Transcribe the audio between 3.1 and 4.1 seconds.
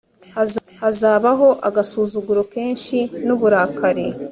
n uburakari